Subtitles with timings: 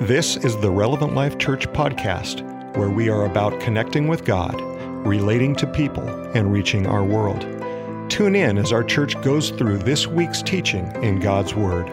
[0.00, 2.40] This is the Relevant Life Church podcast,
[2.74, 4.58] where we are about connecting with God,
[5.06, 7.42] relating to people, and reaching our world.
[8.10, 11.88] Tune in as our church goes through this week's teaching in God's Word.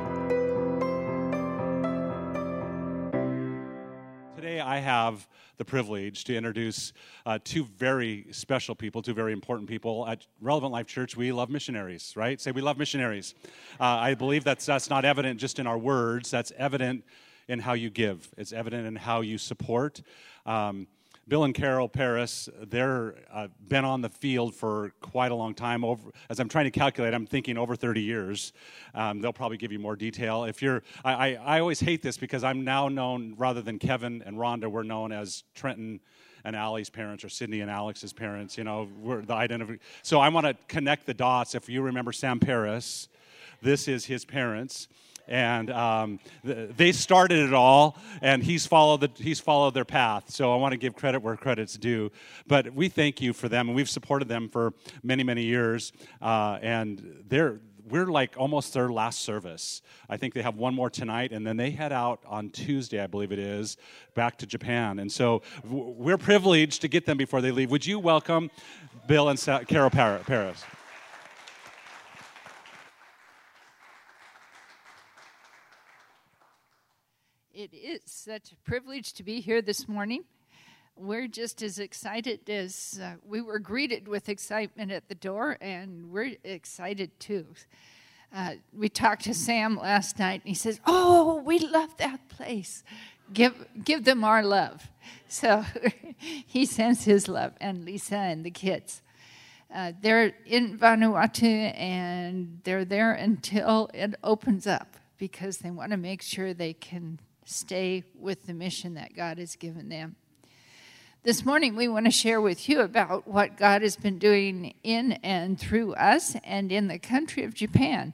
[4.37, 5.27] Today, I have
[5.57, 6.93] the privilege to introduce
[7.25, 11.17] uh, two very special people, two very important people at Relevant Life Church.
[11.17, 12.39] We love missionaries, right?
[12.39, 13.35] Say we love missionaries.
[13.81, 16.31] Uh, I believe that's that's not evident just in our words.
[16.31, 17.03] That's evident
[17.47, 18.29] in how you give.
[18.37, 20.01] It's evident in how you support.
[20.45, 20.87] Um,
[21.27, 25.83] Bill and Carol Paris, they're uh, been on the field for quite a long time.
[25.83, 28.53] Over, as I'm trying to calculate, I'm thinking over 30 years.
[28.93, 30.45] Um, they'll probably give you more detail.
[30.45, 34.23] If you're, I, I, I, always hate this because I'm now known rather than Kevin
[34.25, 35.99] and Rhonda, we're known as Trenton
[36.45, 38.57] and Allie's parents or Sydney and Alex's parents.
[38.57, 39.79] You know, we're the identity.
[40.03, 41.55] So I want to connect the dots.
[41.55, 43.09] If you remember Sam Paris,
[43.61, 44.87] this is his parents
[45.27, 50.53] and um, they started it all and he's followed the, he's followed their path so
[50.53, 52.11] i want to give credit where credit's due
[52.47, 56.57] but we thank you for them and we've supported them for many many years uh,
[56.61, 59.81] and they're we're like almost their last service.
[60.09, 63.07] I think they have one more tonight, and then they head out on Tuesday, I
[63.07, 63.77] believe it is,
[64.13, 64.99] back to Japan.
[64.99, 67.71] And so we're privileged to get them before they leave.
[67.71, 68.51] Would you welcome
[69.07, 70.65] Bill and Carol Paris?
[77.57, 80.25] It is such a privilege to be here this morning.
[80.95, 86.11] We're just as excited as uh, we were greeted with excitement at the door, and
[86.11, 87.47] we're excited too.
[88.31, 92.83] Uh, we talked to Sam last night, and he says, "Oh, we love that place.
[93.33, 94.91] Give give them our love."
[95.27, 95.65] So
[96.45, 99.01] he sends his love, and Lisa and the kids.
[99.73, 105.97] Uh, they're in Vanuatu, and they're there until it opens up because they want to
[105.97, 110.17] make sure they can stay with the mission that God has given them.
[111.23, 115.13] This morning, we want to share with you about what God has been doing in
[115.23, 118.13] and through us and in the country of Japan.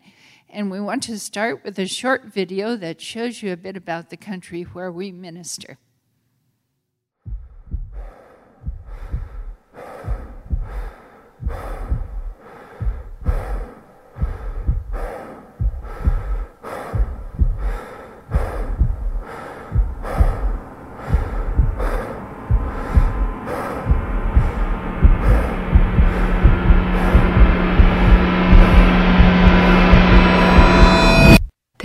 [0.50, 4.10] And we want to start with a short video that shows you a bit about
[4.10, 5.78] the country where we minister.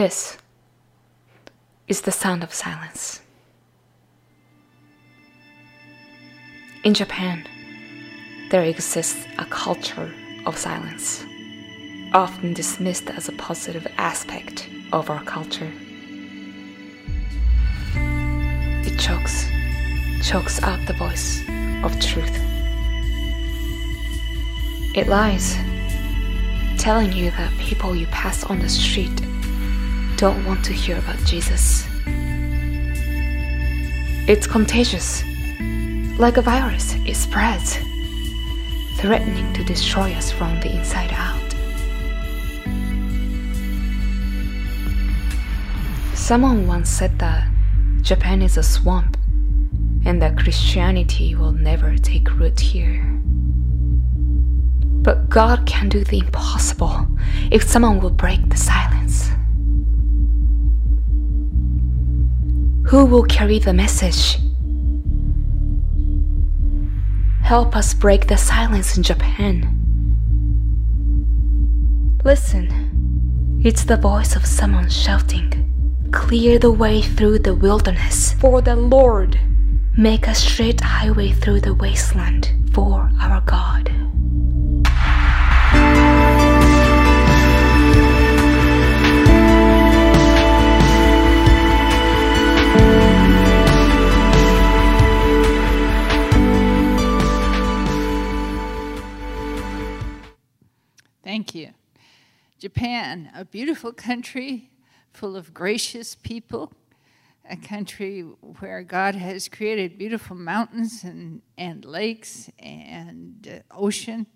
[0.08, 0.38] This
[1.86, 3.20] is the sound of silence.
[6.82, 7.46] In Japan,
[8.50, 10.10] there exists a culture
[10.46, 11.26] of silence,
[12.14, 15.70] often dismissed as a positive aspect of our culture.
[18.88, 19.44] It chokes,
[20.26, 21.42] chokes out the voice
[21.84, 22.36] of truth.
[24.96, 25.54] It lies,
[26.78, 29.27] telling you that people you pass on the street
[30.18, 31.86] don't want to hear about Jesus.
[34.26, 35.22] It's contagious.
[36.18, 37.78] Like a virus, it spreads,
[38.96, 41.38] threatening to destroy us from the inside out.
[46.16, 47.48] Someone once said that
[48.02, 49.16] Japan is a swamp
[50.04, 53.04] and that Christianity will never take root here.
[55.00, 57.06] But God can do the impossible
[57.52, 59.30] if someone will break the silence.
[62.88, 64.38] Who will carry the message?
[67.42, 69.74] Help us break the silence in Japan.
[72.24, 75.52] Listen, it's the voice of someone shouting,
[76.12, 79.38] Clear the way through the wilderness for the Lord.
[79.98, 83.07] Make a straight highway through the wasteland for
[102.58, 104.70] Japan, a beautiful country
[105.12, 106.72] full of gracious people,
[107.48, 108.22] a country
[108.58, 114.26] where God has created beautiful mountains and, and lakes and uh, ocean,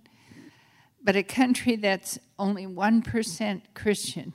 [1.03, 4.35] but a country that's only 1% Christian.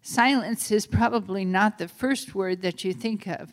[0.00, 3.52] Silence is probably not the first word that you think of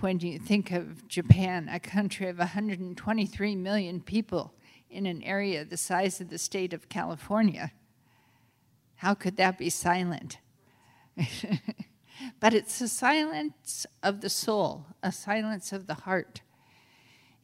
[0.00, 4.54] when you think of Japan, a country of 123 million people
[4.88, 7.72] in an area the size of the state of California.
[8.96, 10.38] How could that be silent?
[12.40, 16.40] but it's a silence of the soul, a silence of the heart.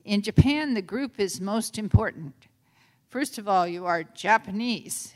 [0.05, 2.35] In Japan, the group is most important.
[3.09, 5.15] First of all, you are Japanese.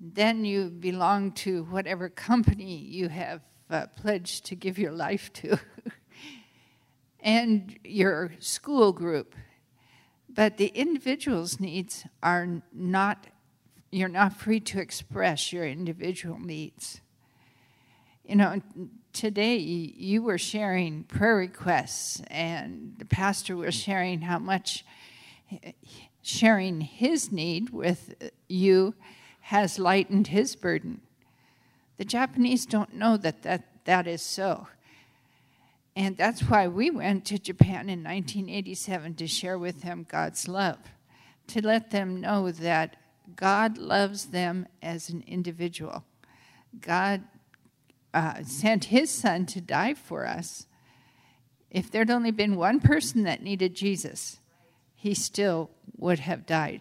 [0.00, 3.40] Then you belong to whatever company you have
[3.70, 5.58] uh, pledged to give your life to,
[7.20, 9.34] and your school group.
[10.28, 13.26] But the individual's needs are not,
[13.90, 17.00] you're not free to express your individual needs.
[18.24, 18.60] You know,
[19.12, 24.84] today you were sharing prayer requests, and the pastor was sharing how much
[26.22, 28.14] sharing his need with
[28.48, 28.94] you
[29.40, 31.00] has lightened his burden.
[31.98, 34.66] The Japanese don't know that that, that is so.
[35.94, 40.78] And that's why we went to Japan in 1987 to share with them God's love,
[41.46, 42.96] to let them know that
[43.34, 46.04] God loves them as an individual.
[46.80, 47.24] God
[48.14, 50.66] uh, sent his son to die for us.
[51.70, 54.38] If there'd only been one person that needed Jesus,
[54.94, 56.80] he still would have died.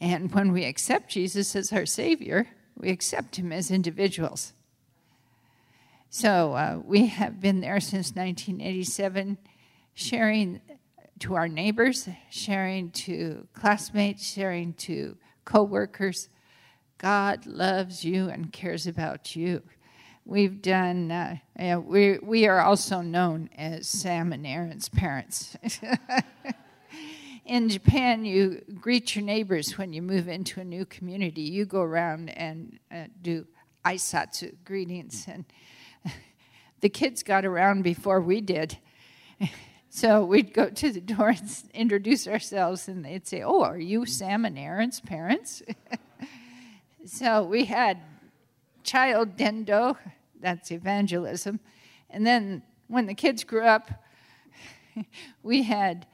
[0.00, 2.46] And when we accept Jesus as our Savior,
[2.76, 4.52] we accept him as individuals.
[6.10, 9.36] So uh, we have been there since 1987,
[9.92, 10.60] sharing
[11.20, 16.28] to our neighbors, sharing to classmates, sharing to coworkers.
[16.98, 19.62] God loves you and cares about you.
[20.24, 25.56] We've done, uh, we, we are also known as Sam and Aaron's parents.
[27.46, 31.42] in Japan, you greet your neighbors when you move into a new community.
[31.42, 33.46] You go around and uh, do
[33.84, 35.46] aisatsu greetings, and
[36.80, 38.76] the kids got around before we did.
[39.90, 44.04] So we'd go to the door and introduce ourselves, and they'd say, "Oh, are you
[44.04, 45.62] Sam and Aaron's parents?"
[47.06, 47.98] so we had
[48.82, 49.96] child dendo,
[50.40, 51.60] that's evangelism,
[52.10, 53.90] and then when the kids grew up,
[55.42, 56.06] we had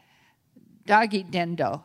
[0.87, 1.83] doggy dendo.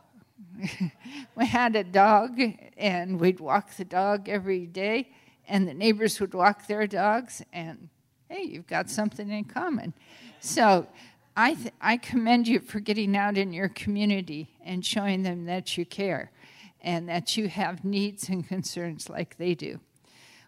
[1.36, 2.40] we had a dog,
[2.78, 5.10] and we'd walk the dog every day,
[5.48, 7.90] and the neighbors would walk their dogs, and
[8.30, 9.94] hey, you've got something in common.
[10.40, 10.88] So
[11.42, 15.78] I, th- I commend you for getting out in your community and showing them that
[15.78, 16.32] you care
[16.82, 19.80] and that you have needs and concerns like they do.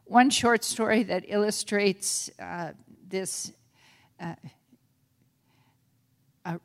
[0.04, 2.74] One short story that illustrates uh,
[3.08, 3.54] this
[4.20, 4.36] uh,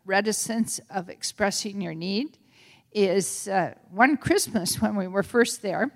[0.04, 2.36] reticence of expressing your need
[2.90, 5.92] is uh, one Christmas when we were first there.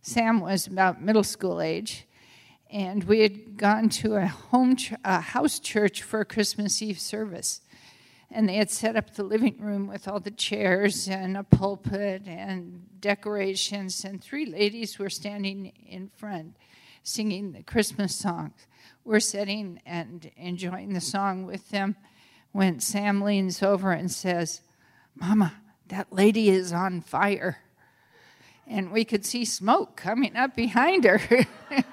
[0.00, 2.08] Sam was about middle school age,
[2.72, 6.98] and we had gone to a home ch- a house church for a Christmas Eve
[6.98, 7.60] service.
[8.30, 12.22] And they had set up the living room with all the chairs and a pulpit
[12.26, 16.56] and decorations, and three ladies were standing in front
[17.02, 18.66] singing the Christmas songs.
[19.04, 21.96] We're sitting and enjoying the song with them
[22.52, 24.60] when Sam leans over and says,
[25.14, 25.54] Mama,
[25.88, 27.58] that lady is on fire.
[28.66, 31.20] And we could see smoke coming up behind her.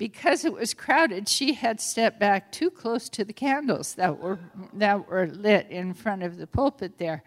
[0.00, 4.38] because it was crowded, she had stepped back too close to the candles that were,
[4.72, 7.22] that were lit in front of the pulpit there.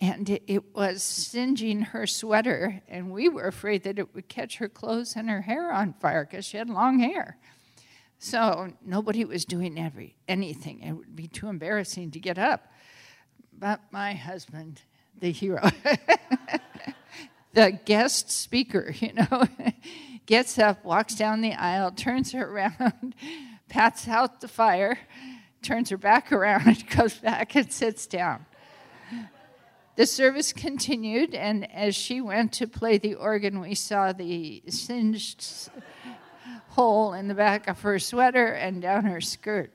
[0.00, 4.68] And it, was singeing her sweater, and we were afraid that it would catch her
[4.68, 7.36] clothes and her hair on fire because she had long hair.
[8.20, 10.82] So nobody was doing every, anything.
[10.82, 12.72] It would be too embarrassing to get up.
[13.52, 14.82] But my husband,
[15.18, 15.68] the hero,
[17.58, 19.48] the guest speaker, you know,
[20.26, 23.14] gets up, walks down the aisle, turns her around,
[23.68, 24.98] pats out the fire,
[25.60, 28.46] turns her back around, and goes back and sits down.
[29.96, 35.68] The service continued, and as she went to play the organ, we saw the singed
[36.68, 39.74] hole in the back of her sweater and down her skirt.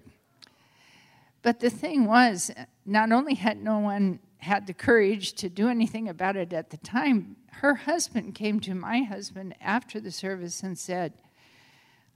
[1.42, 2.50] But the thing was,
[2.86, 6.78] not only had no one had the courage to do anything about it at the
[6.78, 11.14] time, her husband came to my husband after the service and said,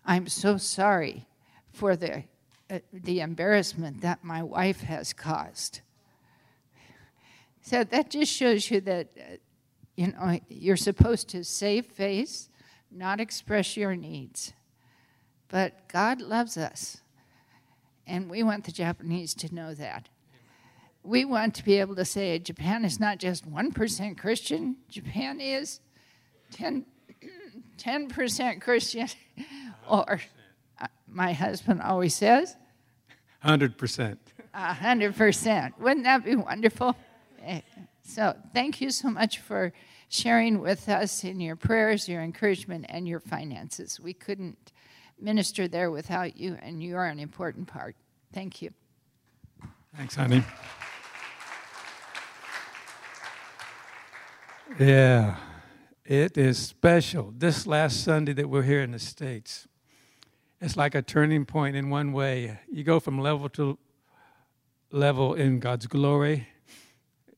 [0.05, 1.27] I'm so sorry
[1.71, 2.23] for the,
[2.69, 5.81] uh, the embarrassment that my wife has caused.
[7.61, 9.35] So that just shows you that, uh,
[9.95, 12.49] you know, you're supposed to save face,
[12.91, 14.53] not express your needs.
[15.49, 17.01] But God loves us,
[18.05, 20.09] and we want the Japanese to know that
[21.07, 25.79] we want to be able to say Japan is not just 1% Christian, Japan is
[26.51, 26.85] 10,
[27.77, 29.07] 10% Christian,
[29.89, 30.19] or
[30.81, 32.55] uh, my husband always says
[33.43, 34.17] 100%.
[34.53, 35.79] 100%.
[35.79, 36.95] Wouldn't that be wonderful?
[37.43, 37.61] Eh,
[38.03, 39.71] so, thank you so much for
[40.09, 43.99] sharing with us in your prayers, your encouragement, and your finances.
[43.99, 44.71] We couldn't
[45.19, 47.95] minister there without you, and you are an important part.
[48.33, 48.71] Thank you.
[49.95, 50.43] Thanks, honey.
[54.79, 55.37] Yeah,
[56.05, 57.33] it is special.
[57.35, 59.67] This last Sunday that we're here in the States,
[60.61, 62.59] it's like a turning point in one way.
[62.71, 63.79] You go from level to
[64.91, 66.49] level in God's glory.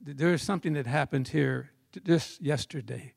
[0.02, 1.72] There is something that happened here
[2.04, 3.14] just yesterday.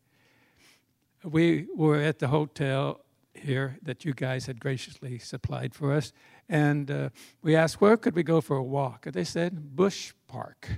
[1.25, 3.01] We were at the hotel
[3.35, 6.13] here that you guys had graciously supplied for us,
[6.49, 7.09] and uh,
[7.43, 9.07] we asked where could we go for a walk.
[9.07, 10.69] And they said Bush Park.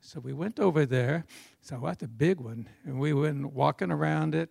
[0.00, 1.24] So we went over there.
[1.60, 4.50] So that's a big one, and we went walking around it.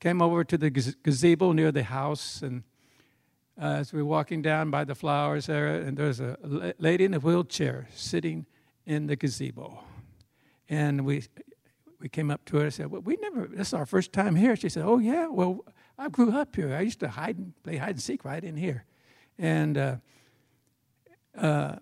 [0.00, 2.62] Came over to the gazebo near the house, and
[3.60, 7.14] uh, as we were walking down by the flowers there, and there's a lady in
[7.14, 8.46] a wheelchair sitting
[8.86, 9.80] in the gazebo.
[10.68, 11.22] And we
[12.00, 14.36] we came up to her and said, Well, we never, this is our first time
[14.36, 14.56] here.
[14.56, 15.64] She said, Oh, yeah, well,
[15.98, 16.74] I grew up here.
[16.74, 18.84] I used to hide and play hide and seek right in here.
[19.38, 19.96] And, uh,
[21.36, 21.76] uh,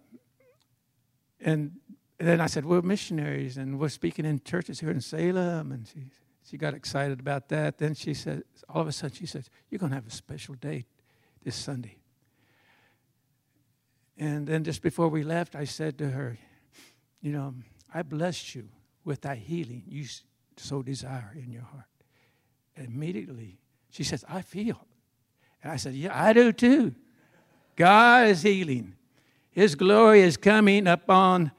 [1.40, 1.72] and
[2.18, 5.72] then I said, We're missionaries and we're speaking in churches here in Salem.
[5.72, 6.06] And she,
[6.48, 7.78] she got excited about that.
[7.78, 10.54] Then she said, All of a sudden, she says, You're going to have a special
[10.54, 10.86] day
[11.44, 11.98] this Sunday.
[14.18, 16.38] And then just before we left, I said to her,
[17.20, 17.54] You know,
[17.92, 18.68] I bless you
[19.04, 20.06] with that healing you
[20.56, 21.84] so desire in your heart.
[22.76, 23.58] And immediately
[23.90, 24.86] she says, I feel.
[25.62, 26.94] And I said, Yeah, I do too.
[27.76, 28.94] God is healing.
[29.50, 31.50] His glory is coming upon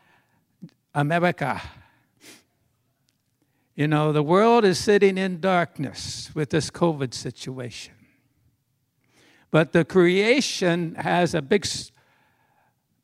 [0.98, 1.62] America.
[3.76, 7.94] You know, the world is sitting in darkness with this COVID situation.
[9.52, 11.68] But the creation has a big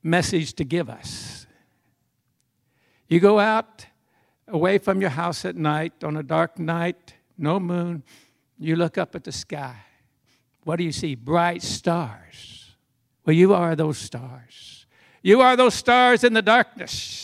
[0.01, 1.45] message to give us.
[3.07, 3.85] You go out
[4.47, 8.01] away from your house at night on a dark night, no moon,
[8.57, 9.75] you look up at the sky.
[10.63, 11.13] What do you see?
[11.13, 12.71] Bright stars.
[13.23, 14.88] Well, you are those stars.
[15.21, 17.23] You are those stars in the darkness.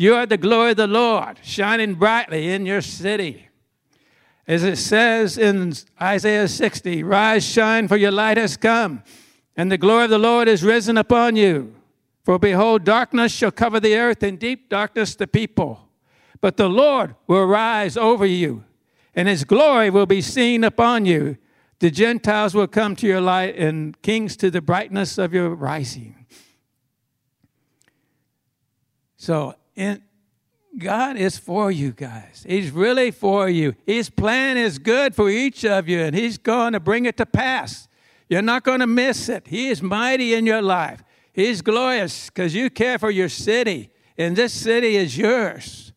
[0.00, 3.50] You are the glory of the Lord shining brightly in your city.
[4.48, 9.02] As it says in Isaiah 60, Rise, shine, for your light has come,
[9.58, 11.74] and the glory of the Lord is risen upon you.
[12.24, 15.90] For behold, darkness shall cover the earth, and deep darkness the people.
[16.40, 18.64] But the Lord will rise over you,
[19.14, 21.36] and his glory will be seen upon you.
[21.80, 26.24] The Gentiles will come to your light, and kings to the brightness of your rising.
[29.18, 30.02] So, in,
[30.78, 32.44] God is for you guys.
[32.46, 33.74] He's really for you.
[33.86, 37.26] His plan is good for each of you, and He's going to bring it to
[37.26, 37.88] pass.
[38.28, 39.48] You're not going to miss it.
[39.48, 41.02] He is mighty in your life.
[41.32, 45.90] He's glorious because you care for your city, and this city is yours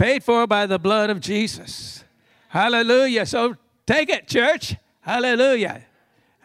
[0.00, 2.04] paid for by the blood of Jesus.
[2.48, 3.26] Hallelujah.
[3.26, 3.54] So
[3.86, 4.74] take it, church.
[5.02, 5.82] Hallelujah.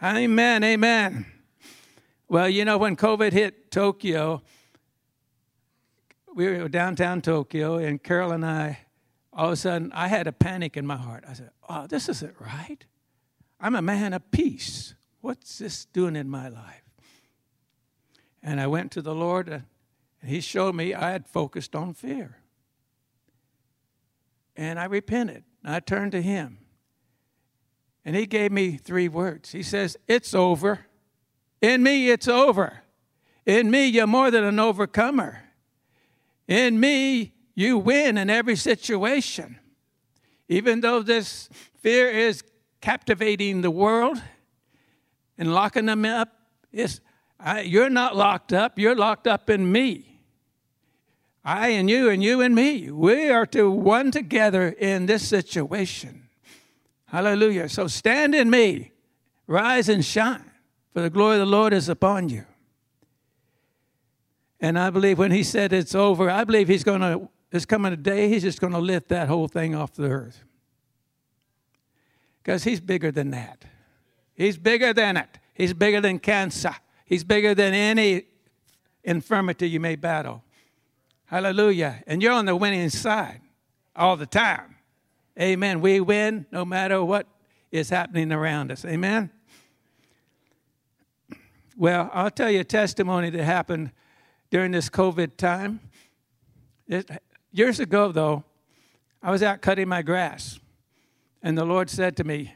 [0.02, 0.62] Amen.
[0.62, 1.24] Amen.
[2.28, 4.42] Well, you know, when COVID hit Tokyo,
[6.36, 8.80] we were downtown Tokyo, and Carol and I,
[9.32, 11.24] all of a sudden, I had a panic in my heart.
[11.26, 12.84] I said, Oh, this isn't right.
[13.58, 14.94] I'm a man of peace.
[15.22, 16.82] What's this doing in my life?
[18.42, 19.64] And I went to the Lord, and
[20.22, 22.36] He showed me I had focused on fear.
[24.54, 25.44] And I repented.
[25.64, 26.58] I turned to him.
[28.04, 29.52] And he gave me three words.
[29.52, 30.86] He says, It's over.
[31.62, 32.82] In me, it's over.
[33.46, 35.45] In me, you're more than an overcomer.
[36.48, 39.58] In me, you win in every situation.
[40.48, 41.48] Even though this
[41.80, 42.44] fear is
[42.80, 44.22] captivating the world
[45.38, 46.28] and locking them up,
[46.72, 47.00] it's,
[47.40, 50.20] I, you're not locked up, you're locked up in me.
[51.44, 52.90] I and you and you and me.
[52.90, 56.28] We are to one together in this situation.
[57.06, 57.68] Hallelujah.
[57.68, 58.92] So stand in me,
[59.46, 60.50] rise and shine,
[60.92, 62.46] for the glory of the Lord is upon you.
[64.60, 67.92] And I believe when he said it's over, I believe he's going to, there's coming
[67.92, 70.42] a day, he's just going to lift that whole thing off the earth.
[72.42, 73.64] Because he's bigger than that.
[74.34, 75.38] He's bigger than it.
[75.52, 76.74] He's bigger than cancer.
[77.04, 78.24] He's bigger than any
[79.04, 80.42] infirmity you may battle.
[81.26, 82.02] Hallelujah.
[82.06, 83.40] And you're on the winning side
[83.94, 84.76] all the time.
[85.40, 85.80] Amen.
[85.80, 87.26] We win no matter what
[87.70, 88.84] is happening around us.
[88.84, 89.30] Amen.
[91.76, 93.92] Well, I'll tell you a testimony that happened
[94.50, 95.80] during this COVID time.
[96.86, 97.10] It,
[97.52, 98.44] years ago, though,
[99.22, 100.60] I was out cutting my grass,
[101.42, 102.54] and the Lord said to me,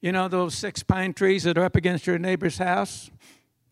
[0.00, 3.10] You know those six pine trees that are up against your neighbor's house?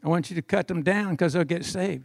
[0.03, 2.05] I want you to cut them down because they'll get saved.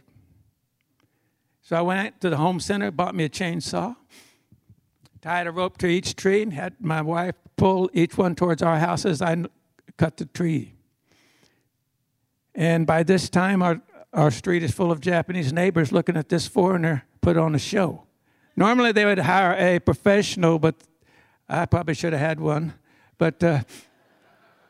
[1.62, 3.96] So I went to the home center, bought me a chainsaw,
[5.22, 8.78] tied a rope to each tree and had my wife pull each one towards our
[8.78, 9.44] house as I
[9.96, 10.74] cut the tree.
[12.54, 13.80] And by this time, our,
[14.14, 18.04] our street is full of Japanese neighbors looking at this foreigner put on a show.
[18.56, 20.76] Normally, they would hire a professional, but
[21.48, 22.74] I probably should have had one.
[23.18, 23.62] But, uh,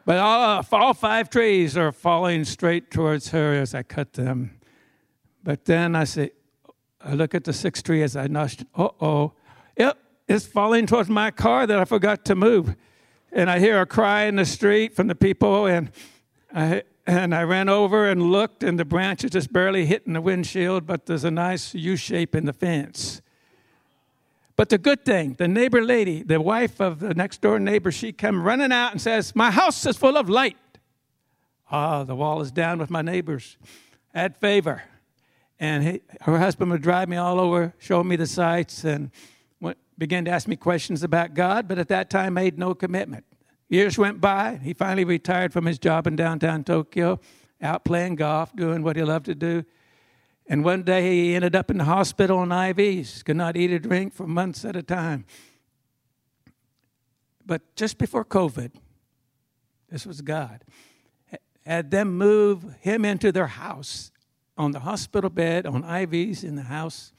[0.07, 4.59] but all, all five trees are falling straight towards her as I cut them.
[5.43, 6.31] But then I say,
[7.03, 8.65] I look at the sixth tree as I nudged.
[8.75, 9.33] Uh oh,
[9.77, 12.75] yep, it's falling towards my car that I forgot to move.
[13.31, 15.91] And I hear a cry in the street from the people, and
[16.55, 20.21] I, and I ran over and looked, and the branch is just barely hitting the
[20.21, 23.21] windshield, but there's a nice U shape in the fence.
[24.57, 28.13] But the good thing, the neighbor lady, the wife of the next door neighbor, she
[28.13, 30.57] come running out and says, My house is full of light.
[31.71, 33.57] Ah, the wall is down with my neighbors.
[34.15, 34.85] Add favor.
[35.59, 39.11] And he, her husband would drive me all over, show me the sights, and
[39.61, 43.25] went, began to ask me questions about God, but at that time made no commitment.
[43.69, 44.61] Years went by.
[44.63, 47.21] He finally retired from his job in downtown Tokyo,
[47.61, 49.65] out playing golf, doing what he loved to do.
[50.47, 53.79] And one day he ended up in the hospital on IVs, could not eat or
[53.79, 55.25] drink for months at a time.
[57.47, 58.73] But just before COVID,
[59.91, 60.65] this was God,
[61.65, 64.11] had them move him into their house
[64.57, 67.13] on the hospital bed, on IVs in the house.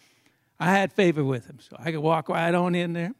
[0.60, 3.14] I had favor with him, so I could walk right on in there,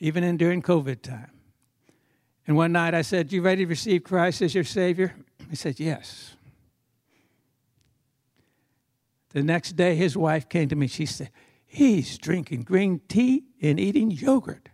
[0.00, 1.30] even in during COVID time.
[2.46, 5.14] And one night I said, You ready to receive Christ as your Savior?
[5.48, 6.34] He said, Yes.
[9.30, 10.86] The next day, his wife came to me.
[10.86, 11.30] She said,
[11.66, 14.68] He's drinking green tea and eating yogurt.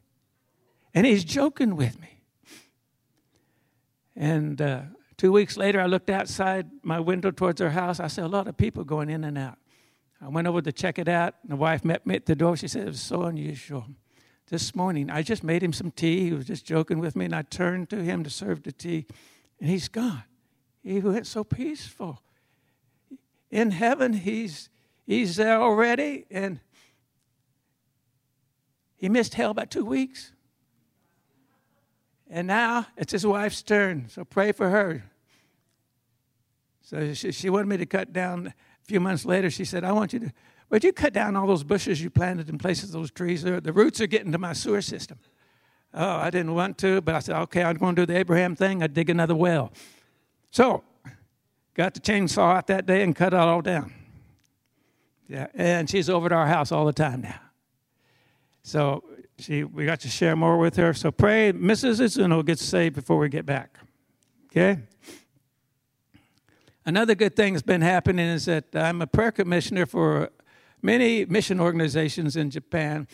[0.94, 2.22] And he's joking with me.
[4.16, 4.80] And uh,
[5.16, 8.00] two weeks later, I looked outside my window towards her house.
[8.00, 9.58] I saw a lot of people going in and out.
[10.20, 11.34] I went over to check it out.
[11.42, 12.56] And the wife met me at the door.
[12.56, 13.86] She said, It was so unusual.
[14.50, 16.24] This morning, I just made him some tea.
[16.24, 17.26] He was just joking with me.
[17.26, 19.06] And I turned to him to serve the tea.
[19.60, 20.22] And he's gone.
[20.82, 22.22] He went so peaceful
[23.50, 24.14] in heaven.
[24.14, 24.70] He's,
[25.06, 26.24] he's there already.
[26.30, 26.60] And
[28.96, 30.32] he missed hell by two weeks.
[32.30, 34.08] And now it's his wife's turn.
[34.08, 35.04] So pray for her.
[36.82, 38.46] So she, she wanted me to cut down.
[38.46, 40.32] A few months later, she said, I want you to,
[40.70, 43.60] would you cut down all those bushes you planted in places those trees are?
[43.60, 45.18] The roots are getting to my sewer system.
[45.94, 48.54] Oh, I didn't want to, but I said, okay, I'm going to do the Abraham
[48.54, 48.82] thing.
[48.82, 49.72] I dig another well.
[50.50, 50.84] So
[51.74, 53.92] got the chainsaw out that day and cut it all down.
[55.28, 57.40] Yeah, and she's over at our house all the time now.
[58.62, 59.04] So
[59.38, 60.92] she, we got to share more with her.
[60.92, 62.00] So pray Mrs.
[62.00, 63.78] Izuno gets saved before we get back.
[64.50, 64.80] Okay?
[66.84, 70.30] Another good thing that's been happening is that I'm a prayer commissioner for
[70.82, 73.08] many mission organizations in Japan.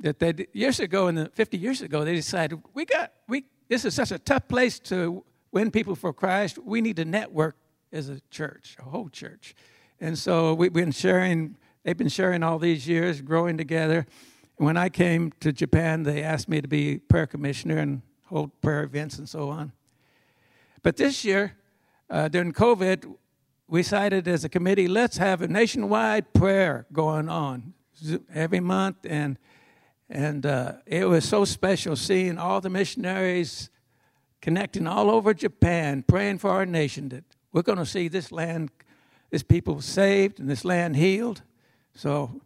[0.00, 3.44] That they years ago, in the 50 years ago, they decided we got we.
[3.68, 6.58] This is such a tough place to win people for Christ.
[6.58, 7.56] We need to network
[7.92, 9.54] as a church, a whole church.
[10.00, 14.06] And so we've been sharing, they've been sharing all these years, growing together.
[14.56, 18.82] When I came to Japan, they asked me to be prayer commissioner and hold prayer
[18.82, 19.72] events and so on.
[20.82, 21.56] But this year,
[22.10, 23.14] uh, during COVID,
[23.68, 27.74] we decided as a committee, let's have a nationwide prayer going on
[28.34, 28.96] every month.
[29.04, 29.38] And,
[30.08, 33.68] and uh, it was so special seeing all the missionaries
[34.40, 38.70] connecting all over Japan, praying for our nation that we're going to see this land,
[39.30, 41.42] this people saved and this land healed.
[41.94, 42.40] So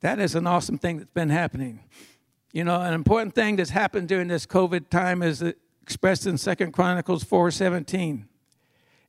[0.00, 1.80] that is an awesome thing that's been happening.
[2.52, 5.42] You know, an important thing that's happened during this COVID time is
[5.82, 8.26] expressed in Second Chronicles 4:17.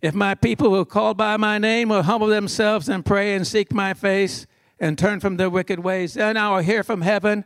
[0.01, 3.71] If my people who call by my name will humble themselves and pray and seek
[3.71, 4.47] my face
[4.79, 7.45] and turn from their wicked ways, then I will hear from heaven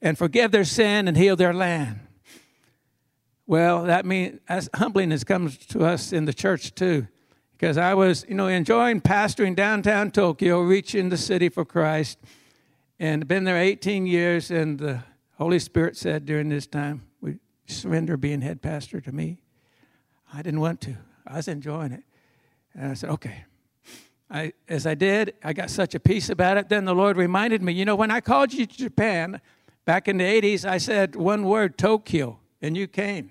[0.00, 2.00] and forgive their sin and heal their land.
[3.46, 7.08] Well, that means as humbliness comes to us in the church too
[7.52, 12.18] because I was, you know, enjoying pastoring downtown Tokyo, reaching the city for Christ,
[12.98, 14.50] and been there 18 years.
[14.50, 15.02] And the
[15.38, 19.42] Holy Spirit said during this time, "We surrender being head pastor to me."
[20.32, 20.96] I didn't want to.
[21.32, 22.04] I was enjoying it,
[22.74, 23.44] and I said, "Okay."
[24.30, 26.70] I, as I did, I got such a peace about it.
[26.70, 29.42] Then the Lord reminded me, you know, when I called you to Japan
[29.84, 33.30] back in the 80s, I said one word, Tokyo, and you came.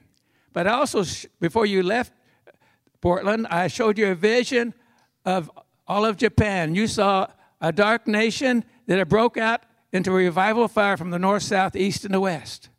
[0.53, 1.03] But I also,
[1.39, 2.13] before you left
[3.01, 4.75] Portland, I showed you a vision
[5.25, 5.49] of
[5.87, 6.75] all of Japan.
[6.75, 7.27] You saw
[7.59, 11.75] a dark nation that had broke out into a revival fire from the north, south,
[11.75, 12.69] east, and the west.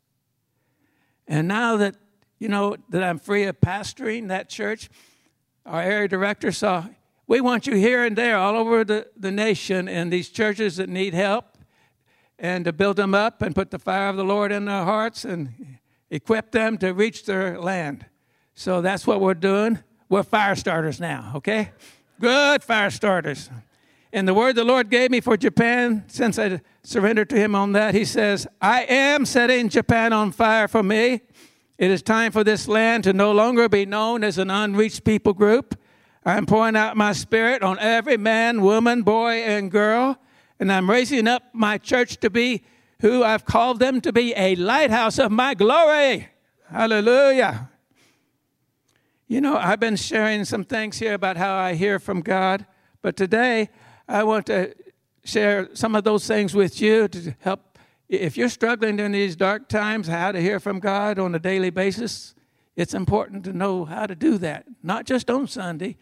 [1.26, 1.96] And now that
[2.38, 4.88] you know that I'm free of pastoring that church,
[5.64, 6.86] our area director saw
[7.26, 10.88] we want you here and there all over the, the nation in these churches that
[10.88, 11.56] need help.
[12.38, 15.24] and to build them up and put the fire of the Lord in their hearts
[15.24, 15.78] and
[16.10, 18.04] equip them to reach their land.
[18.54, 19.78] So that's what we're doing.
[20.08, 21.70] We're fire starters now, okay?
[22.20, 23.48] Good fire starters.
[24.12, 27.72] And the word the Lord gave me for Japan, since I surrendered to Him on
[27.72, 31.22] that, He says, I am setting Japan on fire for me.
[31.82, 35.32] It is time for this land to no longer be known as an unreached people
[35.32, 35.76] group.
[36.24, 40.16] I'm pouring out my spirit on every man, woman, boy, and girl,
[40.60, 42.62] and I'm raising up my church to be
[43.00, 46.28] who I've called them to be a lighthouse of my glory.
[46.70, 47.68] Hallelujah.
[49.26, 52.64] You know, I've been sharing some things here about how I hear from God,
[53.02, 53.70] but today
[54.06, 54.72] I want to
[55.24, 57.71] share some of those things with you to help.
[58.12, 61.70] If you're struggling during these dark times, how to hear from God on a daily
[61.70, 62.34] basis,
[62.76, 64.66] it's important to know how to do that.
[64.82, 65.96] Not just on Sunday,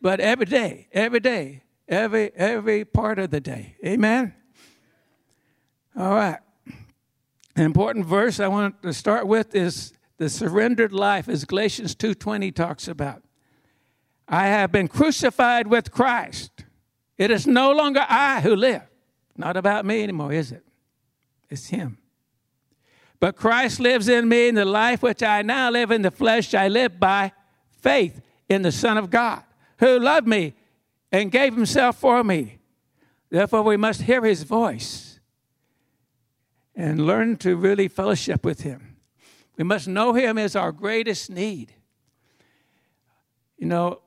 [0.00, 3.76] but every day, every day, every every part of the day.
[3.86, 4.34] Amen.
[5.96, 6.40] All right.
[7.54, 12.50] An important verse I want to start with is the surrendered life, as Galatians 2:20
[12.50, 13.22] talks about.
[14.26, 16.64] I have been crucified with Christ.
[17.18, 18.82] It is no longer I who live.
[19.36, 20.64] Not about me anymore, is it?
[21.52, 21.98] It's Him.
[23.20, 26.54] But Christ lives in me, and the life which I now live in the flesh,
[26.54, 27.32] I live by
[27.70, 29.42] faith in the Son of God,
[29.78, 30.54] who loved me
[31.12, 32.58] and gave Himself for me.
[33.30, 35.20] Therefore, we must hear His voice
[36.74, 38.96] and learn to really fellowship with Him.
[39.58, 41.74] We must know Him as our greatest need.
[43.58, 44.00] You know,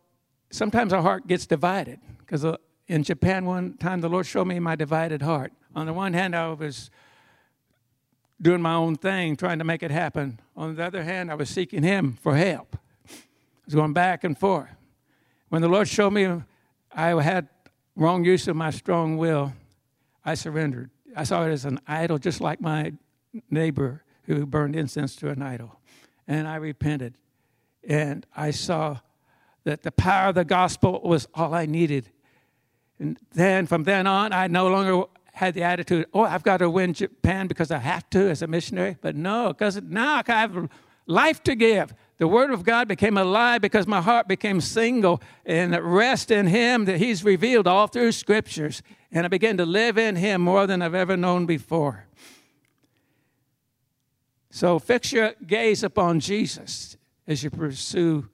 [0.50, 4.60] sometimes our heart gets divided because uh, in Japan one time, the Lord showed me
[4.60, 5.54] my divided heart.
[5.76, 6.90] On the one hand, I was
[8.42, 10.40] doing my own thing, trying to make it happen.
[10.56, 12.78] On the other hand, I was seeking Him for help.
[13.08, 13.14] I
[13.66, 14.70] was going back and forth.
[15.50, 16.42] When the Lord showed me
[16.92, 17.48] I had
[17.96, 19.54] wrong use of my strong will,
[20.24, 20.90] I surrendered.
[21.16, 22.94] I saw it as an idol, just like my
[23.50, 25.80] neighbor who burned incense to an idol.
[26.28, 27.16] And I repented.
[27.88, 28.98] And I saw
[29.64, 32.10] that the power of the gospel was all I needed.
[33.00, 36.70] And then from then on, I no longer had the attitude, oh, I've got to
[36.70, 38.98] win Japan because I have to as a missionary.
[39.00, 40.70] But no, because now I have
[41.06, 41.94] life to give.
[42.18, 46.86] The Word of God became alive because my heart became single and rest in Him
[46.86, 48.82] that He's revealed all through Scriptures.
[49.12, 52.08] And I began to live in Him more than I've ever known before.
[54.50, 56.96] So fix your gaze upon Jesus
[57.28, 58.30] as you pursue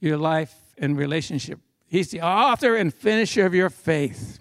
[0.00, 4.38] your life and relationship He's the author and finisher of your faith.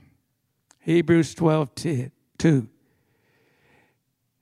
[0.87, 1.75] Hebrews 12
[2.37, 2.67] 2.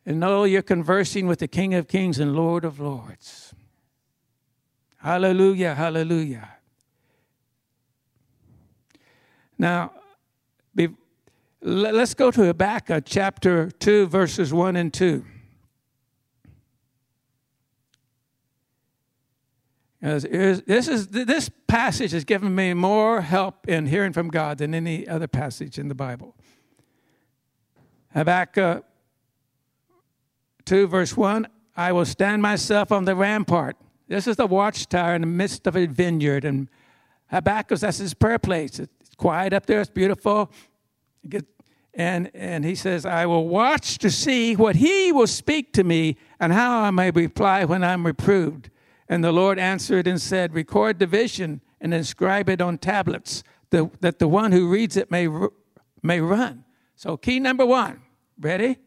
[0.06, 3.56] And know you're conversing with the King of Kings and Lord of Lords.
[4.98, 6.48] Hallelujah, hallelujah.
[9.58, 9.92] Now,
[10.76, 10.90] be,
[11.62, 15.26] let's go to Habakkuk chapter 2, verses 1 and 2.
[20.06, 25.08] This, is, this passage has given me more help in hearing from God than any
[25.08, 26.36] other passage in the Bible.
[28.14, 28.86] Habakkuk
[30.66, 33.78] 2, verse 1 I will stand myself on the rampart.
[34.08, 36.46] This is the watchtower in the midst of a vineyard.
[36.46, 36.70] And
[37.32, 38.80] Habakkuk, that's his prayer place.
[38.80, 40.52] It's quiet up there, it's beautiful.
[41.96, 46.18] And, and he says, I will watch to see what he will speak to me
[46.40, 48.70] and how I may reply when I'm reproved.
[49.08, 54.20] And the Lord answered and said, Record the vision and inscribe it on tablets, that
[54.20, 55.28] the one who reads it may,
[56.02, 56.64] may run.
[56.96, 58.02] So, key number one
[58.40, 58.78] ready?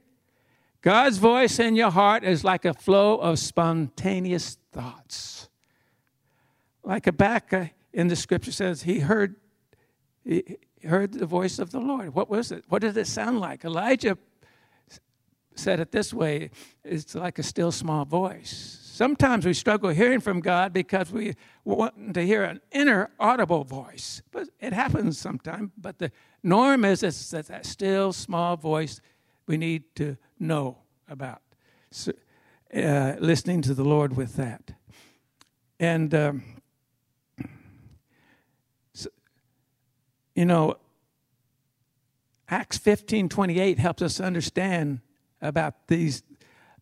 [0.81, 5.49] God's voice in your heart is like a flow of spontaneous thoughts.
[6.83, 9.37] Like Habakkuk in the scripture says, he heard,
[10.25, 12.15] he heard the voice of the Lord.
[12.15, 12.65] What was it?
[12.69, 13.65] What did it sound like?
[13.65, 14.17] Elijah
[15.55, 16.51] said it this way
[16.85, 18.88] it's like a still small voice.
[18.99, 24.23] Sometimes we struggle hearing from God because we want to hear an inner audible voice.
[24.33, 25.71] But it happens sometimes.
[25.79, 26.11] But the
[26.43, 29.01] norm is it's that still small voice
[29.47, 31.43] we need to know about.
[31.93, 32.11] So,
[32.75, 34.73] uh, listening to the Lord with that.
[35.79, 36.43] And, um,
[38.95, 39.11] so,
[40.35, 40.77] you know,
[42.49, 45.03] Acts 15 28 helps us understand
[45.41, 46.25] about these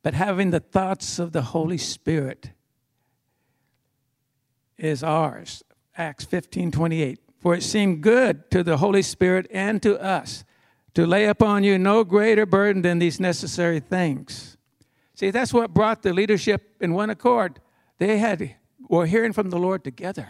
[0.07, 2.53] but having the thoughts of the Holy Spirit
[4.79, 5.65] is ours.
[5.99, 7.19] Acts 15 28.
[7.41, 10.45] For it seemed good to the Holy Spirit and to us
[10.95, 14.57] to lay upon you no greater burden than these necessary things.
[15.17, 17.59] See, that's what brought the leadership in one accord.
[17.99, 18.55] They had
[18.89, 20.29] were hearing from the Lord together.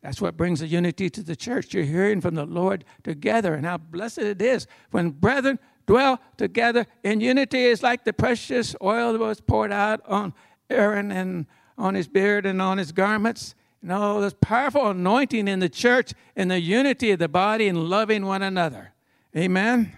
[0.00, 1.74] That's what brings the unity to the church.
[1.74, 6.86] You're hearing from the Lord together, and how blessed it is when brethren dwell together
[7.02, 10.34] in unity is like the precious oil that was poured out on
[10.68, 11.46] Aaron and
[11.78, 13.54] on his beard and on his garments.
[13.82, 17.68] You oh, know, there's powerful anointing in the church in the unity of the body
[17.68, 18.92] and loving one another.
[19.36, 19.92] Amen.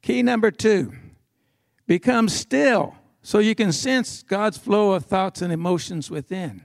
[0.00, 0.92] Key number two
[1.86, 6.64] become still so you can sense God's flow of thoughts and emotions within.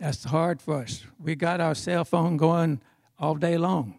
[0.00, 1.04] That's hard for us.
[1.18, 2.80] We got our cell phone going
[3.18, 3.97] all day long.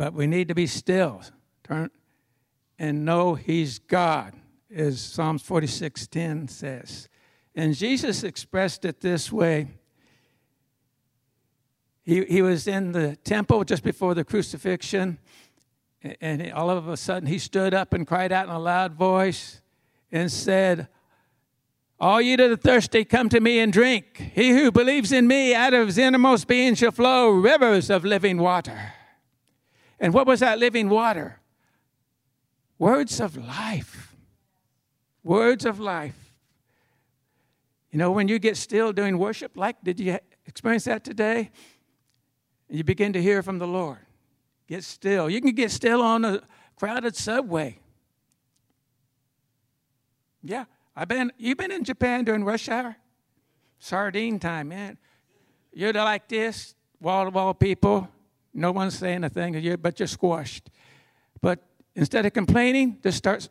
[0.00, 1.20] But we need to be still.
[1.62, 1.90] Turn
[2.78, 4.32] and know he's God,
[4.74, 7.10] as Psalms 46:10 says.
[7.54, 9.68] And Jesus expressed it this way.
[12.02, 15.18] He, he was in the temple just before the crucifixion,
[16.22, 19.60] and all of a sudden he stood up and cried out in a loud voice
[20.10, 20.88] and said,
[22.00, 24.16] all you that are thirsty, come to me and drink.
[24.34, 28.38] He who believes in me, out of his innermost being shall flow rivers of living
[28.38, 28.94] water.
[30.00, 31.38] And what was that living water?
[32.78, 34.16] Words of life.
[35.22, 36.32] Words of life.
[37.90, 41.50] You know, when you get still doing worship, like did you experience that today?
[42.68, 43.98] You begin to hear from the Lord.
[44.66, 45.28] Get still.
[45.28, 46.40] You can get still on a
[46.76, 47.78] crowded subway.
[50.42, 50.64] Yeah,
[50.96, 52.96] I've been, you've been in Japan during rush hour?
[53.78, 54.96] Sardine time, man.
[55.72, 58.08] You're like this, wall to wall people.
[58.52, 60.70] No one's saying a thing, but you're squashed.
[61.40, 61.60] But
[61.94, 63.48] instead of complaining, just start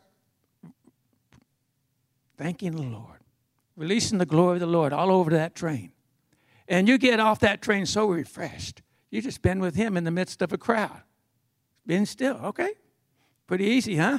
[2.36, 3.18] thanking the Lord,
[3.76, 5.92] releasing the glory of the Lord all over that train.
[6.68, 8.82] And you get off that train so refreshed.
[9.10, 11.02] You just been with Him in the midst of a crowd.
[11.86, 12.74] Been still, okay?
[13.46, 14.18] Pretty easy, huh?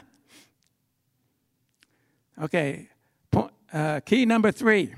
[2.42, 2.90] Okay,
[3.72, 4.94] uh, key number three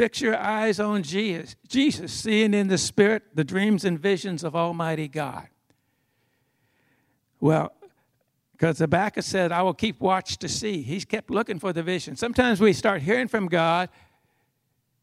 [0.00, 4.56] fix your eyes on Jesus, Jesus, seeing in the Spirit the dreams and visions of
[4.56, 5.46] Almighty God.
[7.38, 7.74] Well,
[8.52, 10.80] because Habakkuk said, I will keep watch to see.
[10.80, 12.16] He's kept looking for the vision.
[12.16, 13.90] Sometimes we start hearing from God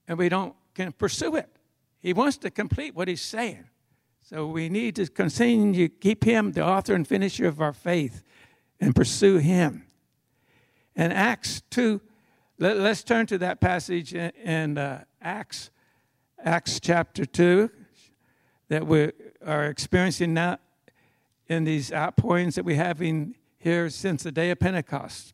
[0.08, 1.48] and we don't can pursue it.
[2.00, 3.66] He wants to complete what he's saying.
[4.24, 8.24] So we need to continue to keep him the author and finisher of our faith
[8.80, 9.86] and pursue him.
[10.96, 12.02] And Acts 2
[12.60, 15.70] let, us turn to that passage in, in uh, Acts,
[16.44, 17.70] Acts chapter 2,
[18.70, 19.12] that we
[19.46, 20.58] are experiencing now
[21.48, 25.34] in these outpourings that we're having here since the day of Pentecost.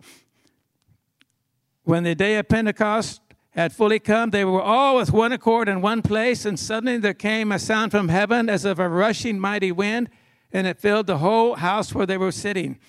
[1.84, 5.82] When the day of Pentecost had fully come, they were all with one accord in
[5.82, 9.72] one place, and suddenly there came a sound from heaven as of a rushing mighty
[9.72, 10.10] wind,
[10.52, 12.80] and it filled the whole house where they were sitting.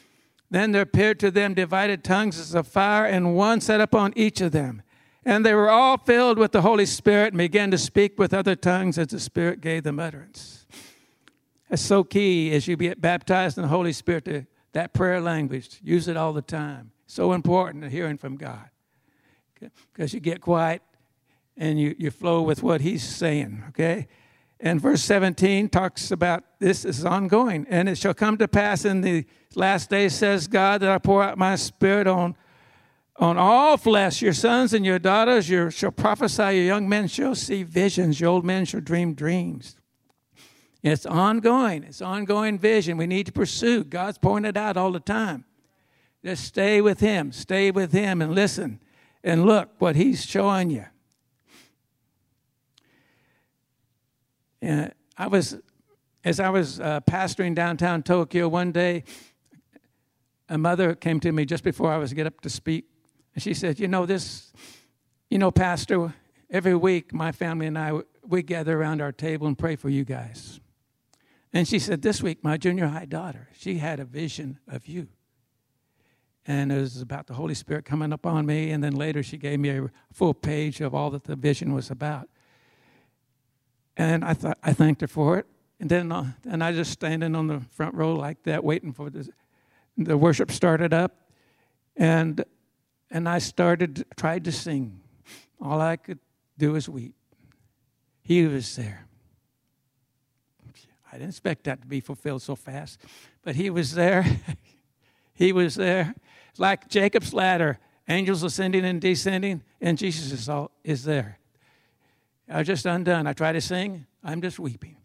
[0.54, 4.40] Then there appeared to them divided tongues as of fire, and one sat upon each
[4.40, 4.82] of them.
[5.24, 8.54] And they were all filled with the Holy Spirit and began to speak with other
[8.54, 10.64] tongues as the Spirit gave them utterance.
[11.68, 15.80] That's so key as you get baptized in the Holy Spirit to that prayer language.
[15.82, 16.92] Use it all the time.
[17.08, 18.68] So important to hearing from God.
[19.92, 20.82] Because you get quiet
[21.56, 24.06] and you, you flow with what He's saying, okay?
[24.60, 27.66] And verse 17 talks about this is ongoing.
[27.68, 31.22] And it shall come to pass in the last day says God, that I pour
[31.22, 32.36] out my spirit on,
[33.16, 34.22] on all flesh.
[34.22, 38.30] Your sons and your daughters your, shall prophesy, your young men shall see visions, your
[38.30, 39.76] old men shall dream dreams.
[40.82, 41.82] It's ongoing.
[41.84, 42.98] It's ongoing vision.
[42.98, 43.84] We need to pursue.
[43.84, 45.46] God's pointed out all the time.
[46.22, 47.32] Just stay with Him.
[47.32, 48.80] Stay with Him and listen
[49.22, 50.84] and look what He's showing you.
[54.60, 55.56] And I was,
[56.22, 59.04] as I was uh, pastoring downtown Tokyo one day,
[60.48, 62.86] a mother came to me just before I was to get up to speak,
[63.34, 64.52] and she said, "You know this,
[65.30, 66.14] you know, Pastor.
[66.50, 70.04] Every week, my family and I we gather around our table and pray for you
[70.04, 70.60] guys."
[71.52, 75.08] And she said, "This week, my junior high daughter, she had a vision of you."
[76.46, 78.70] and it was about the Holy Spirit coming upon me.
[78.70, 81.90] And then later she gave me a full page of all that the vision was
[81.90, 82.28] about.
[83.96, 85.46] And I thought I thanked her for it.
[85.80, 89.10] And then uh, and I just standing on the front row like that, waiting for
[89.10, 89.28] the
[89.96, 91.30] the worship started up,
[91.96, 92.44] and
[93.10, 95.00] and I started tried to sing.
[95.60, 96.18] All I could
[96.58, 97.14] do was weep.
[98.22, 99.06] He was there.
[101.10, 103.00] I didn't expect that to be fulfilled so fast,
[103.42, 104.26] but he was there.
[105.34, 106.14] he was there.
[106.58, 107.78] Like Jacob's ladder,
[108.08, 111.38] angels ascending and descending, and Jesus is all is there.
[112.48, 113.26] I was just undone.
[113.26, 114.96] I try to sing, I'm just weeping.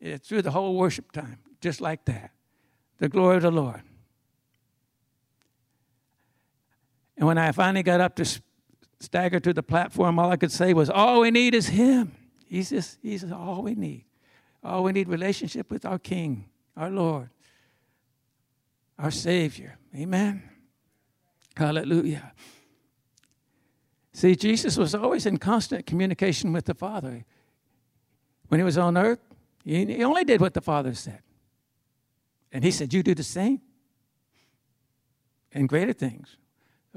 [0.00, 2.30] It's through the whole worship time, just like that.
[2.98, 3.82] The glory of the Lord.
[7.18, 8.40] And when I finally got up to
[9.00, 12.12] stagger to the platform, all I could say was, All we need is Him.
[12.46, 14.04] He's just, He's all we need.
[14.62, 17.28] All we need relationship with our King, our Lord.
[18.98, 19.78] our Savior.
[19.94, 20.42] Amen.
[21.56, 22.32] Hallelujah.
[24.12, 27.24] See, Jesus was always in constant communication with the Father.
[28.48, 29.20] When he was on earth,
[29.64, 31.20] he only did what the Father said.
[32.52, 33.60] And he said, You do the same
[35.52, 36.36] and greater things.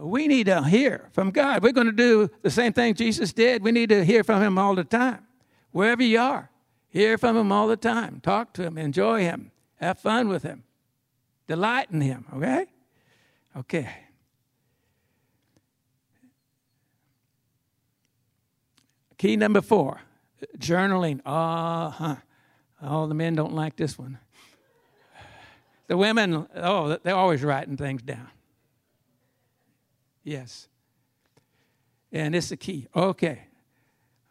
[0.01, 1.61] We need to hear from God.
[1.61, 3.63] We're going to do the same thing Jesus did.
[3.63, 5.27] We need to hear from him all the time.
[5.71, 6.49] Wherever you are,
[6.89, 8.19] hear from him all the time.
[8.21, 10.63] Talk to him, enjoy him, have fun with him,
[11.47, 12.65] delight in him, okay?
[13.55, 13.89] Okay.
[19.17, 20.01] Key number four
[20.57, 21.21] journaling.
[21.25, 22.15] Uh huh.
[22.81, 24.17] All the men don't like this one.
[25.87, 28.29] The women, oh, they're always writing things down.
[30.23, 30.67] Yes.
[32.11, 32.87] And it's the key.
[32.95, 33.43] Okay.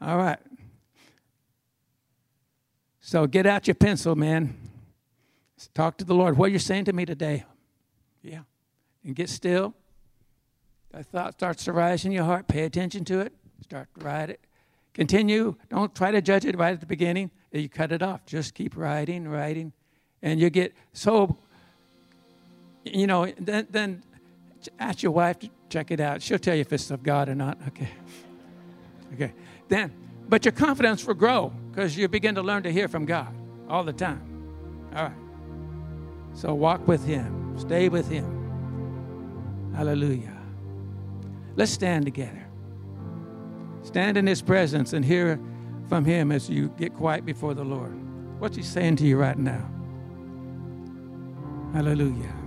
[0.01, 0.39] All right.
[3.01, 4.57] So get out your pencil, man.
[5.75, 6.37] Talk to the Lord.
[6.37, 7.45] What are you saying to me today?
[8.23, 8.41] Yeah.
[9.05, 9.75] And get still.
[10.93, 12.49] A thought starts to rise in your heart.
[12.49, 13.33] Pay attention to it.
[13.63, 14.41] Start to write it.
[14.95, 15.55] Continue.
[15.69, 17.31] Don't try to judge it right at the beginning.
[17.53, 18.27] You cut it off.
[18.27, 19.73] Just keep writing, writing.
[20.23, 21.37] And you get so,
[22.85, 24.03] you know, then, then
[24.79, 26.23] ask your wife to check it out.
[26.23, 27.59] She'll tell you if it's of God or not.
[27.69, 27.89] Okay.
[29.15, 29.33] Okay.
[29.69, 29.93] Then,
[30.29, 33.35] but your confidence will grow because you begin to learn to hear from God
[33.69, 34.23] all the time.
[34.95, 35.17] All right.
[36.35, 39.73] So walk with Him, stay with Him.
[39.75, 40.37] Hallelujah.
[41.57, 42.47] Let's stand together.
[43.83, 45.41] Stand in His presence and hear
[45.89, 47.97] from Him as you get quiet before the Lord.
[48.41, 49.69] What's He saying to you right now?
[51.73, 52.40] Hallelujah.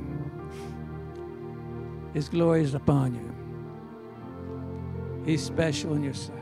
[2.14, 3.34] His glory is upon you.
[5.26, 6.38] He's special in your sight.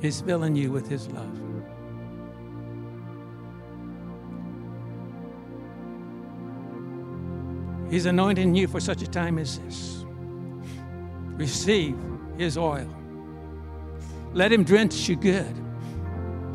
[0.00, 1.40] He's filling you with His love.
[7.90, 10.04] He's anointing you for such a time as this.
[11.36, 11.96] Receive
[12.36, 12.88] His oil.
[14.32, 15.54] Let Him drench you good,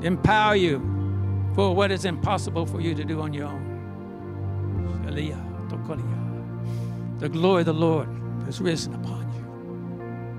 [0.03, 0.79] empower you
[1.55, 3.71] for what is impossible for you to do on your own.
[7.21, 8.07] The glory of the Lord
[8.45, 9.43] has risen upon you.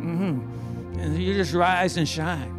[0.04, 0.98] Mm-hmm.
[0.98, 2.50] And you just rise and shine.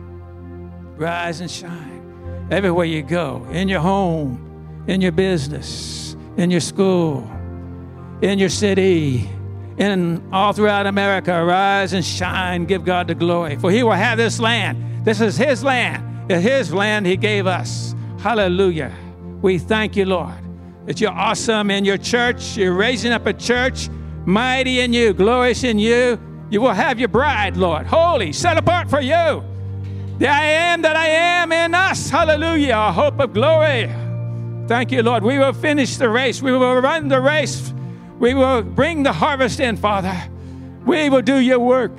[0.95, 2.47] Rise and shine.
[2.49, 7.29] Everywhere you go, in your home, in your business, in your school,
[8.21, 9.29] in your city,
[9.77, 13.57] in all throughout America, rise and shine, give God the glory.
[13.57, 15.05] For he will have this land.
[15.05, 16.31] This is his land.
[16.31, 17.93] It's his land he gave us.
[18.19, 18.93] Hallelujah.
[19.41, 20.33] We thank you, Lord,
[20.85, 22.55] that you're awesome in your church.
[22.55, 23.89] You're raising up a church
[24.25, 26.19] mighty in you, glorious in you.
[26.49, 29.43] You will have your bride, Lord, holy, set apart for you.
[30.19, 32.09] The I am that I am in us.
[32.09, 32.75] Hallelujah.
[32.75, 33.91] A hope of glory.
[34.67, 35.23] Thank you, Lord.
[35.23, 36.41] We will finish the race.
[36.41, 37.73] We will run the race.
[38.19, 40.15] We will bring the harvest in, Father.
[40.85, 41.91] We will do your work.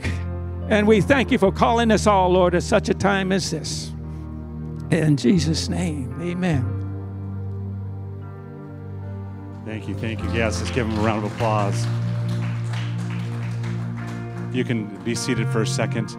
[0.70, 3.92] And we thank you for calling us all, Lord, at such a time as this.
[4.90, 6.70] In Jesus' name, amen.
[9.66, 10.32] Thank you, thank you.
[10.32, 11.87] Yes, let's give him a round of applause.
[14.55, 16.17] You can be seated for a second.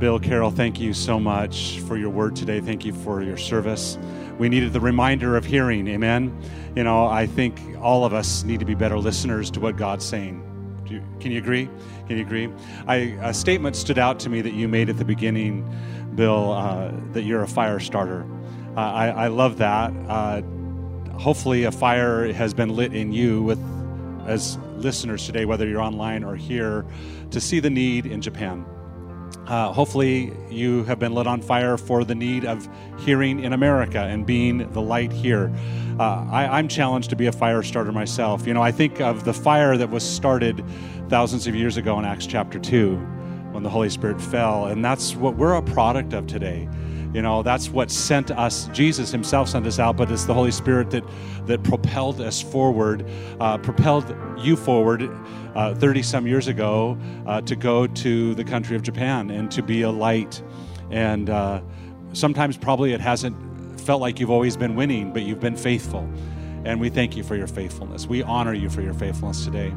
[0.00, 2.60] Bill Carroll, thank you so much for your word today.
[2.60, 3.96] Thank you for your service.
[4.40, 6.36] We needed the reminder of hearing, amen.
[6.74, 10.04] You know, I think all of us need to be better listeners to what God's
[10.04, 10.42] saying.
[10.90, 11.70] You, can you agree?
[12.08, 12.52] Can you agree?
[12.88, 15.64] I, a statement stood out to me that you made at the beginning,
[16.16, 18.26] Bill, uh, that you're a fire starter.
[18.76, 19.92] Uh, I, I, love that.
[20.08, 20.42] Uh,
[21.18, 23.58] hopefully, a fire has been lit in you with
[24.26, 26.84] as listeners today, whether you're online or here,
[27.30, 28.64] to see the need in Japan.
[29.46, 32.66] Uh, hopefully, you have been lit on fire for the need of
[33.00, 35.52] hearing in America and being the light here.
[35.98, 38.46] Uh, I, am challenged to be a fire starter myself.
[38.46, 40.64] You know, I think of the fire that was started
[41.08, 42.96] thousands of years ago in Acts chapter 2
[43.52, 46.68] when the Holy Spirit fell, and that's what we're a product of today.
[47.14, 48.66] You know, that's what sent us.
[48.68, 51.04] Jesus Himself sent us out, but it's the Holy Spirit that
[51.46, 53.08] that propelled us forward,
[53.40, 55.08] uh, propelled you forward.
[55.54, 59.62] 30 uh, some years ago, uh, to go to the country of Japan and to
[59.62, 60.42] be a light.
[60.90, 61.62] And uh,
[62.12, 63.36] sometimes, probably, it hasn't
[63.80, 66.08] felt like you've always been winning, but you've been faithful.
[66.64, 68.06] And we thank you for your faithfulness.
[68.06, 69.72] We honor you for your faithfulness today.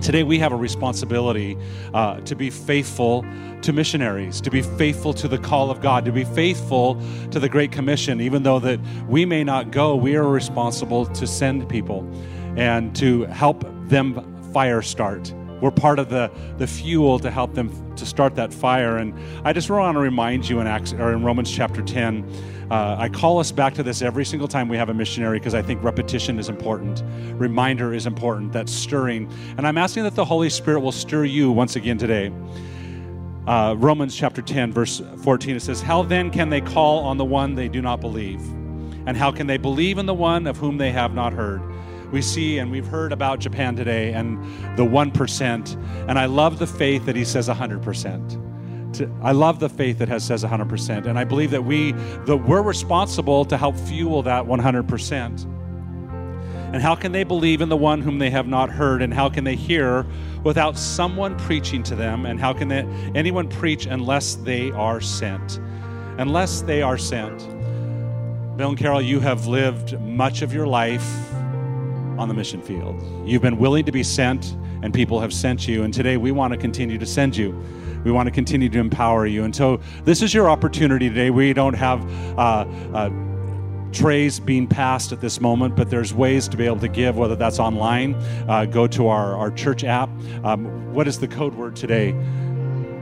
[0.00, 1.56] Today, we have a responsibility
[1.94, 3.24] uh, to be faithful
[3.62, 7.48] to missionaries, to be faithful to the call of God, to be faithful to the
[7.48, 8.20] Great Commission.
[8.20, 8.78] Even though that
[9.08, 12.08] we may not go, we are responsible to send people
[12.56, 14.22] and to help them
[14.52, 18.98] fire start we're part of the, the fuel to help them to start that fire.
[18.98, 22.24] And I just want to remind you in, Acts, or in Romans chapter 10,
[22.70, 25.54] uh, I call us back to this every single time we have a missionary because
[25.54, 27.02] I think repetition is important.
[27.38, 29.30] Reminder is important, that stirring.
[29.56, 32.32] And I'm asking that the Holy Spirit will stir you once again today.
[33.46, 37.24] Uh, Romans chapter 10, verse 14, it says, How then can they call on the
[37.24, 38.40] one they do not believe?
[39.06, 41.62] And how can they believe in the one of whom they have not heard?
[42.12, 44.38] We see and we've heard about Japan today and
[44.76, 46.08] the 1%.
[46.08, 48.42] And I love the faith that he says 100%.
[49.22, 51.06] I love the faith that has says 100%.
[51.06, 55.52] And I believe that we, that we're responsible to help fuel that 100%.
[56.72, 59.00] And how can they believe in the one whom they have not heard?
[59.00, 60.06] And how can they hear
[60.42, 62.26] without someone preaching to them?
[62.26, 62.82] And how can they,
[63.14, 65.58] anyone preach unless they are sent?
[66.18, 67.38] Unless they are sent.
[68.56, 71.06] Bill and Carol, you have lived much of your life
[72.18, 73.02] on the mission field.
[73.26, 75.84] You've been willing to be sent, and people have sent you.
[75.84, 77.60] And today we want to continue to send you.
[78.04, 79.44] We want to continue to empower you.
[79.44, 81.30] And so this is your opportunity today.
[81.30, 82.08] We don't have
[82.38, 83.10] uh, uh,
[83.92, 87.36] trays being passed at this moment, but there's ways to be able to give, whether
[87.36, 88.14] that's online,
[88.48, 90.10] uh, go to our, our church app.
[90.44, 92.14] Um, what is the code word today?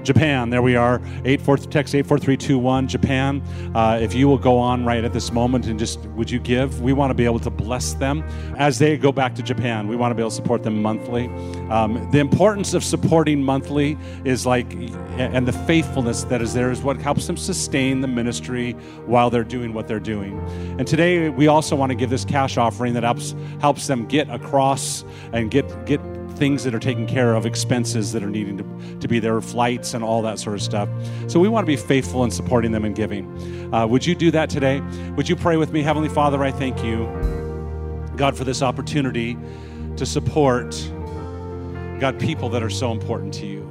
[0.05, 0.51] Japan.
[0.51, 1.01] There we are.
[1.25, 3.43] Eight four text eight four three two one Japan.
[3.75, 6.81] Uh, if you will go on right at this moment and just would you give?
[6.81, 8.23] We want to be able to bless them
[8.57, 9.89] as they go back to Japan.
[9.89, 11.27] We want to be able to support them monthly.
[11.71, 14.73] Um, the importance of supporting monthly is like,
[15.19, 18.73] and the faithfulness that is there is what helps them sustain the ministry
[19.07, 20.39] while they're doing what they're doing.
[20.79, 24.29] And today we also want to give this cash offering that helps helps them get
[24.29, 26.01] across and get get
[26.37, 29.95] things that are taken care of, expenses that are needing to, to be there, flights
[29.95, 30.89] and all that sort of stuff.
[31.29, 33.73] So we want to be faithful in supporting them and giving.
[33.75, 34.81] Uh, would you do that today?
[35.17, 35.83] Would you pray with me?
[35.83, 37.07] Heavenly Father, I thank you,
[38.17, 39.37] God, for this opportunity
[39.97, 40.71] to support,
[42.01, 43.63] God, people that are so important to you.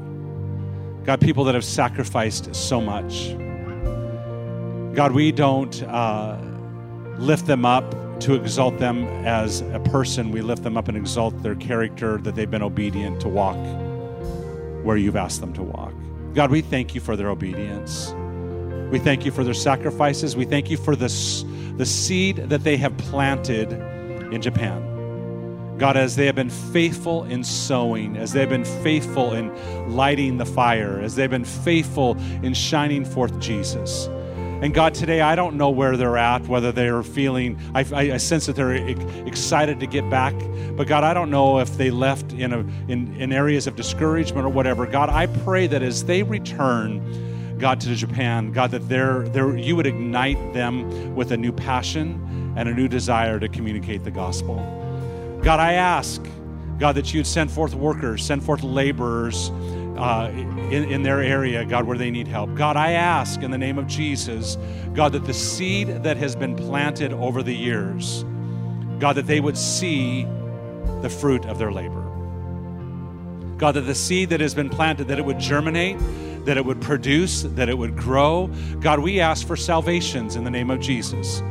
[1.03, 3.33] God, people that have sacrificed so much.
[4.95, 6.37] God, we don't uh,
[7.17, 10.31] lift them up to exalt them as a person.
[10.31, 13.57] We lift them up and exalt their character that they've been obedient to walk
[14.83, 15.93] where you've asked them to walk.
[16.33, 18.13] God, we thank you for their obedience.
[18.91, 20.35] We thank you for their sacrifices.
[20.35, 21.43] We thank you for this,
[21.77, 23.73] the seed that they have planted
[24.33, 25.77] in Japan.
[25.77, 29.51] God, as they have been faithful in sowing, as they've been faithful in
[29.95, 34.07] lighting the fire, as they've been faithful in shining forth Jesus.
[34.63, 38.45] And God, today I don't know where they're at, whether they're feeling, I, I, sense
[38.45, 38.73] that they're
[39.27, 40.33] excited to get back.
[40.77, 44.45] But God, I don't know if they left in, a, in, in areas of discouragement
[44.45, 44.85] or whatever.
[44.85, 49.75] God, I pray that as they return, God, to Japan, God, that they're, they're, you
[49.75, 54.55] would ignite them with a new passion and a new desire to communicate the gospel.
[55.43, 56.25] God, I ask,
[56.79, 59.49] God, that you'd send forth workers, send forth laborers
[59.97, 62.53] uh, in, in their area, God, where they need help.
[62.55, 64.57] God, I ask in the name of Jesus,
[64.93, 68.23] God, that the seed that has been planted over the years,
[68.99, 70.23] God, that they would see
[71.01, 72.01] the fruit of their labor.
[73.57, 75.97] God, that the seed that has been planted, that it would germinate,
[76.45, 78.49] that it would produce, that it would grow.
[78.79, 81.41] God, we ask for salvations in the name of Jesus.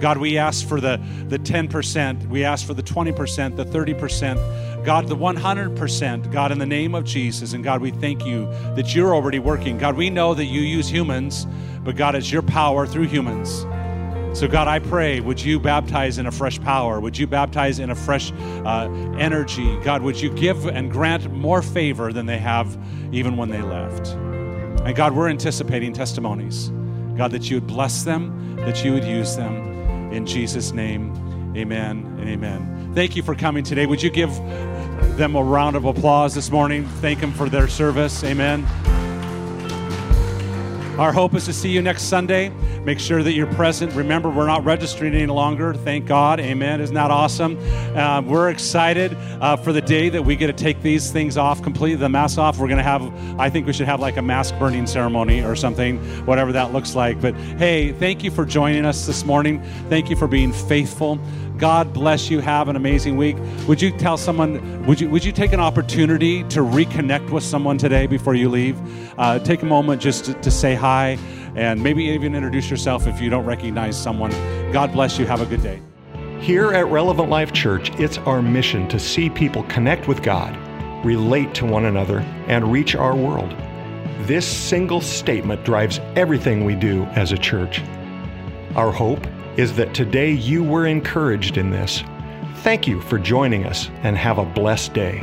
[0.00, 5.06] God, we ask for the, the 10%, we ask for the 20%, the 30%, God,
[5.06, 7.52] the 100%, God, in the name of Jesus.
[7.52, 9.76] And God, we thank you that you're already working.
[9.76, 11.46] God, we know that you use humans,
[11.84, 13.66] but God, it's your power through humans.
[14.32, 17.00] So, God, I pray, would you baptize in a fresh power?
[17.00, 19.78] Would you baptize in a fresh uh, energy?
[19.80, 22.74] God, would you give and grant more favor than they have
[23.12, 24.08] even when they left?
[24.86, 26.70] And God, we're anticipating testimonies.
[27.14, 30.10] God, that you would bless them, that you would use them.
[30.14, 31.12] In Jesus' name,
[31.54, 32.92] amen and amen.
[32.94, 33.86] Thank you for coming today.
[33.86, 34.34] Would you give
[35.16, 36.86] them a round of applause this morning?
[37.00, 38.24] Thank them for their service.
[38.24, 38.66] Amen.
[40.98, 42.48] Our hope is to see you next Sunday.
[42.82, 43.92] Make sure that you're present.
[43.92, 45.72] Remember, we're not registering any longer.
[45.72, 46.40] Thank God.
[46.40, 46.80] Amen.
[46.80, 47.56] Isn't that awesome?
[47.96, 51.62] Uh, we're excited uh, for the day that we get to take these things off
[51.62, 52.58] completely, the mask off.
[52.58, 55.54] We're going to have, I think we should have like a mask burning ceremony or
[55.54, 57.20] something, whatever that looks like.
[57.20, 59.62] But hey, thank you for joining us this morning.
[59.88, 61.20] Thank you for being faithful.
[61.58, 62.38] God bless you.
[62.40, 63.36] Have an amazing week.
[63.66, 67.78] Would you tell someone, would you, would you take an opportunity to reconnect with someone
[67.78, 68.78] today before you leave?
[69.18, 71.18] Uh, take a moment just to, to say hi
[71.56, 74.30] and maybe even introduce yourself if you don't recognize someone.
[74.72, 75.26] God bless you.
[75.26, 75.82] Have a good day.
[76.40, 80.56] Here at Relevant Life Church, it's our mission to see people connect with God,
[81.04, 83.52] relate to one another, and reach our world.
[84.20, 87.82] This single statement drives everything we do as a church.
[88.76, 89.26] Our hope
[89.58, 92.04] is that today you were encouraged in this.
[92.58, 95.20] Thank you for joining us and have a blessed day.